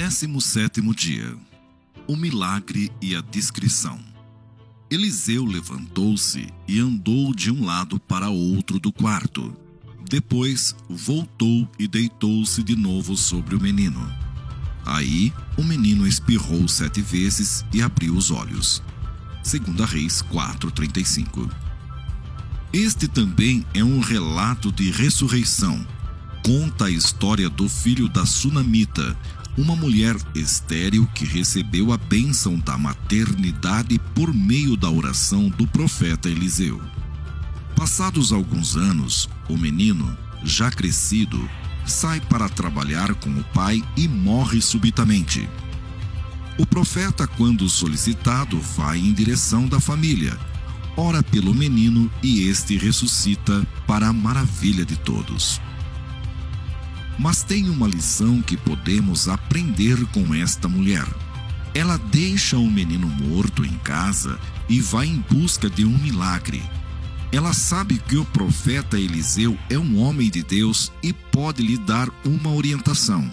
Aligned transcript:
17 0.00 0.80
dia 0.94 1.36
O 2.08 2.16
milagre 2.16 2.90
e 3.02 3.14
a 3.14 3.20
discrição. 3.20 4.00
Eliseu 4.90 5.44
levantou-se 5.44 6.48
e 6.66 6.80
andou 6.80 7.34
de 7.34 7.50
um 7.50 7.66
lado 7.66 8.00
para 8.00 8.30
outro 8.30 8.80
do 8.80 8.90
quarto. 8.90 9.54
Depois 10.08 10.74
voltou 10.88 11.68
e 11.78 11.86
deitou-se 11.86 12.62
de 12.62 12.74
novo 12.74 13.14
sobre 13.14 13.54
o 13.54 13.60
menino. 13.60 14.00
Aí 14.86 15.34
o 15.58 15.62
menino 15.62 16.06
espirrou 16.06 16.66
sete 16.66 17.02
vezes 17.02 17.62
e 17.70 17.82
abriu 17.82 18.16
os 18.16 18.30
olhos. 18.30 18.82
Segunda 19.42 19.84
Reis 19.84 20.22
4:35. 20.22 21.46
Este 22.72 23.06
também 23.06 23.66
é 23.74 23.84
um 23.84 24.00
relato 24.00 24.72
de 24.72 24.90
ressurreição. 24.90 25.86
Conta 26.42 26.86
a 26.86 26.90
história 26.90 27.50
do 27.50 27.68
filho 27.68 28.08
da 28.08 28.24
Sunamita, 28.24 29.14
uma 29.60 29.76
mulher 29.76 30.16
estéril 30.34 31.06
que 31.14 31.26
recebeu 31.26 31.92
a 31.92 31.98
bênção 31.98 32.58
da 32.58 32.78
maternidade 32.78 33.98
por 34.14 34.32
meio 34.32 34.74
da 34.74 34.88
oração 34.88 35.50
do 35.50 35.66
profeta 35.66 36.30
Eliseu. 36.30 36.80
Passados 37.76 38.32
alguns 38.32 38.74
anos, 38.74 39.28
o 39.50 39.58
menino, 39.58 40.16
já 40.42 40.70
crescido, 40.70 41.46
sai 41.84 42.22
para 42.22 42.48
trabalhar 42.48 43.14
com 43.16 43.28
o 43.28 43.44
pai 43.52 43.82
e 43.98 44.08
morre 44.08 44.62
subitamente. 44.62 45.46
O 46.58 46.64
profeta, 46.64 47.26
quando 47.26 47.68
solicitado, 47.68 48.58
vai 48.58 48.98
em 48.98 49.12
direção 49.12 49.68
da 49.68 49.78
família, 49.78 50.38
ora 50.96 51.22
pelo 51.22 51.54
menino 51.54 52.10
e 52.22 52.48
este 52.48 52.78
ressuscita 52.78 53.66
para 53.86 54.08
a 54.08 54.12
maravilha 54.12 54.86
de 54.86 54.96
todos. 54.96 55.60
Mas 57.20 57.42
tem 57.42 57.68
uma 57.68 57.86
lição 57.86 58.40
que 58.40 58.56
podemos 58.56 59.28
aprender 59.28 60.06
com 60.06 60.34
esta 60.34 60.66
mulher. 60.66 61.06
Ela 61.74 61.98
deixa 61.98 62.56
o 62.56 62.70
menino 62.70 63.06
morto 63.06 63.62
em 63.62 63.76
casa 63.80 64.40
e 64.70 64.80
vai 64.80 65.06
em 65.06 65.22
busca 65.30 65.68
de 65.68 65.84
um 65.84 65.98
milagre. 65.98 66.62
Ela 67.30 67.52
sabe 67.52 67.98
que 68.08 68.16
o 68.16 68.24
profeta 68.24 68.98
Eliseu 68.98 69.56
é 69.68 69.78
um 69.78 69.98
homem 69.98 70.30
de 70.30 70.42
Deus 70.42 70.90
e 71.02 71.12
pode 71.12 71.62
lhe 71.62 71.76
dar 71.76 72.08
uma 72.24 72.54
orientação. 72.54 73.30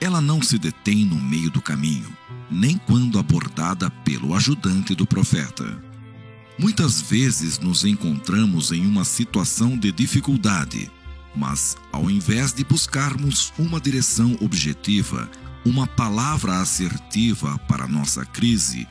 Ela 0.00 0.20
não 0.20 0.40
se 0.40 0.56
detém 0.56 1.04
no 1.04 1.16
meio 1.16 1.50
do 1.50 1.60
caminho, 1.60 2.16
nem 2.48 2.78
quando 2.78 3.18
abordada 3.18 3.90
pelo 3.90 4.36
ajudante 4.36 4.94
do 4.94 5.04
profeta. 5.04 5.82
Muitas 6.56 7.00
vezes 7.00 7.58
nos 7.58 7.84
encontramos 7.84 8.70
em 8.70 8.86
uma 8.86 9.04
situação 9.04 9.76
de 9.76 9.90
dificuldade 9.90 10.88
mas, 11.34 11.76
ao 11.92 12.10
invés 12.10 12.52
de 12.52 12.64
buscarmos 12.64 13.52
uma 13.58 13.80
direção 13.80 14.36
objetiva, 14.40 15.30
uma 15.64 15.86
palavra 15.86 16.60
assertiva 16.60 17.58
para 17.68 17.86
nossa 17.86 18.24
crise, 18.24 18.86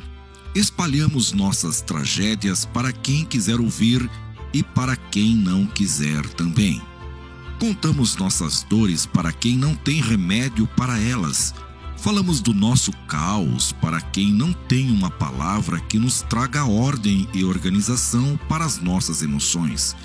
espalhamos 0.55 1.31
nossas 1.31 1.81
tragédias 1.81 2.65
para 2.65 2.91
quem 2.91 3.25
quiser 3.25 3.59
ouvir 3.59 4.09
e 4.53 4.63
para 4.63 4.95
quem 4.95 5.35
não 5.35 5.65
quiser 5.65 6.25
também. 6.29 6.81
Contamos 7.59 8.15
nossas 8.15 8.63
dores 8.63 9.05
para 9.05 9.31
quem 9.33 9.57
não 9.57 9.75
tem 9.75 10.01
remédio 10.01 10.65
para 10.77 10.97
elas. 10.99 11.53
Falamos 11.97 12.39
do 12.39 12.53
nosso 12.53 12.93
caos 13.05 13.73
para 13.73 13.99
quem 13.99 14.31
não 14.31 14.53
tem 14.53 14.89
uma 14.89 15.11
palavra 15.11 15.81
que 15.81 15.99
nos 15.99 16.21
traga 16.21 16.63
ordem 16.63 17.27
e 17.33 17.43
organização 17.43 18.39
para 18.47 18.63
as 18.63 18.79
nossas 18.79 19.21
emoções 19.21 19.95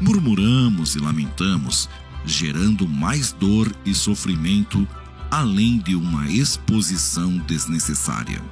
murmuramos 0.00 0.94
e 0.94 0.98
lamentamos, 0.98 1.88
gerando 2.24 2.88
mais 2.88 3.32
dor 3.32 3.74
e 3.84 3.94
sofrimento, 3.94 4.86
além 5.30 5.78
de 5.78 5.94
uma 5.94 6.28
exposição 6.28 7.38
desnecessária. 7.38 8.42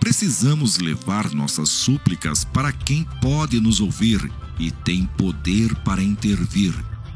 Precisamos 0.00 0.78
levar 0.78 1.32
nossas 1.32 1.70
súplicas 1.70 2.44
para 2.44 2.72
quem 2.72 3.06
pode 3.22 3.60
nos 3.60 3.80
ouvir 3.80 4.30
e 4.58 4.70
tem 4.70 5.06
poder 5.06 5.74
para 5.76 6.02
intervir, 6.02 6.74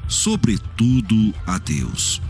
sobretudo 0.08 1.34
a 1.46 1.58
Deus. 1.58 2.22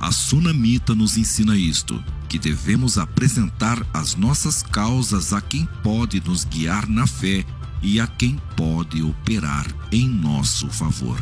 A 0.00 0.10
Sunamita 0.10 0.94
nos 0.94 1.16
ensina 1.16 1.56
isto, 1.56 2.02
que 2.28 2.38
devemos 2.38 2.98
apresentar 2.98 3.84
as 3.92 4.14
nossas 4.14 4.62
causas 4.62 5.32
a 5.32 5.40
quem 5.40 5.68
pode 5.82 6.20
nos 6.26 6.44
guiar 6.44 6.88
na 6.88 7.06
fé 7.06 7.44
e 7.82 8.00
a 8.00 8.06
quem 8.06 8.38
pode 8.56 9.02
operar 9.02 9.66
em 9.92 10.08
nosso 10.08 10.68
favor. 10.68 11.18